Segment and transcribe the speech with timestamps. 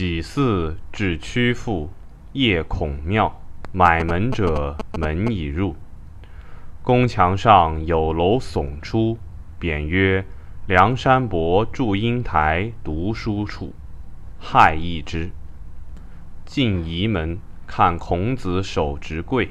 [0.00, 1.90] 己巳至曲阜，
[2.32, 3.38] 夜孔庙。
[3.70, 5.76] 买门者，门已入。
[6.82, 9.18] 宫墙上有楼耸出，
[9.60, 10.24] 匾曰
[10.66, 13.74] ：“梁山伯祝英台读书处。”
[14.40, 15.32] 害异之。
[16.46, 19.50] 进仪门，看孔子手执柜。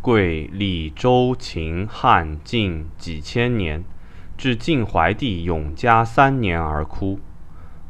[0.00, 3.84] 柜历周、秦、汉、晋几千年，
[4.36, 7.20] 至晋怀帝永嘉三年而枯。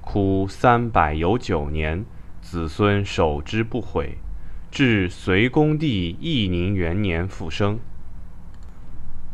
[0.05, 2.05] 枯三百有九年，
[2.41, 4.19] 子孙守之不毁。
[4.71, 7.79] 至隋恭帝义宁元年复生。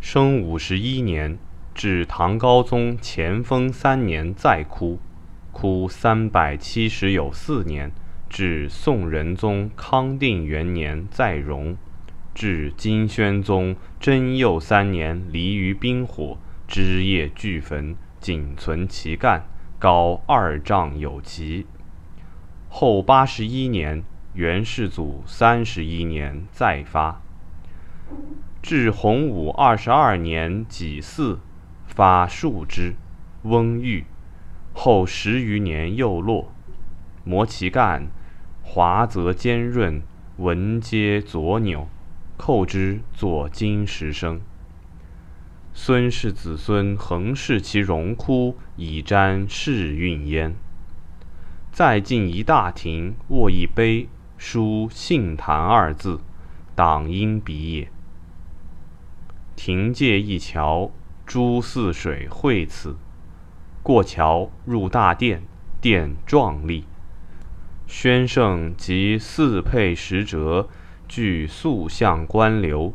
[0.01, 1.39] 生五十一年，
[1.75, 4.99] 至唐高宗乾封三年再枯，
[5.51, 7.91] 枯三百七十有四年，
[8.29, 11.77] 至宋仁宗康定元年再荣，
[12.35, 19.43] 至金宣宗贞佑三年离于冰火，枝叶俱焚，仅存其干，
[19.81, 21.67] 高二丈有奇。
[22.69, 24.05] 后八十一年。
[24.33, 27.21] 元世祖三十一年再发，
[28.63, 31.41] 至洪武二十二年己巳，
[31.89, 32.95] 发数枝，
[33.43, 34.05] 翁郁。
[34.73, 36.53] 后十余年又落，
[37.25, 38.07] 磨其干，
[38.63, 40.01] 华则坚润，
[40.37, 41.89] 纹皆左扭，
[42.37, 44.41] 扣之作金石生。
[45.73, 50.55] 孙氏子孙横视其荣枯，以瞻世运焉。
[51.71, 54.09] 再进一大亭，卧一碑。
[54.37, 56.21] 书“杏坛”二字，
[56.75, 57.93] 党应笔也。
[59.55, 60.91] 亭界一桥，
[61.27, 62.97] 诸泗水汇此。
[63.83, 65.43] 过桥入大殿，
[65.79, 66.85] 殿壮丽。
[67.87, 70.69] 宣圣及四配十折，
[71.07, 72.95] 具塑像观流。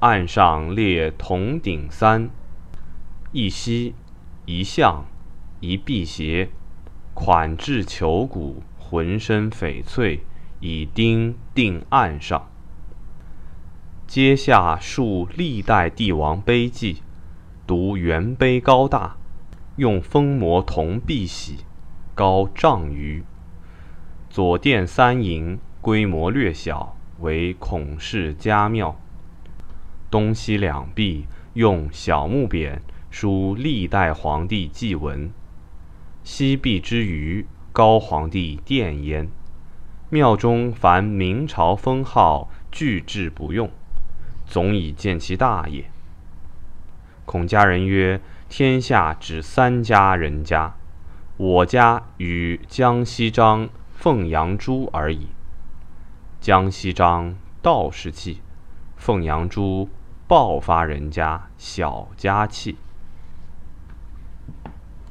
[0.00, 2.28] 岸上列铜鼎三，
[3.32, 3.94] 一犀，
[4.44, 5.06] 一象，
[5.60, 6.50] 一辟邪，
[7.14, 10.20] 款质球骨，浑身翡翠。
[10.60, 12.50] 以钉钉案上，
[14.06, 17.02] 阶下述历代帝王碑记，
[17.66, 19.16] 独元碑高大，
[19.76, 21.58] 用封魔铜碧玺，
[22.14, 23.22] 高丈余。
[24.30, 28.98] 左殿三楹，规模略小，为孔氏家庙。
[30.10, 32.78] 东西两壁用小木匾
[33.10, 35.30] 书历代皇帝祭文，
[36.22, 39.28] 西壁之余，高皇帝殿焉。
[40.08, 43.70] 庙中凡明朝封号，俱置不用，
[44.46, 45.90] 总以见其大也。
[47.24, 50.76] 孔家人曰：“天下只三家人家，
[51.36, 55.26] 我家与江西章、凤阳朱而已。
[56.40, 58.40] 江西章道士气，
[58.96, 59.88] 凤阳珠
[60.26, 62.76] 爆发人家小家气。”